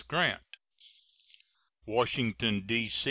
[0.07, 0.41] GRANT.
[1.85, 2.89] WASHINGTON, D.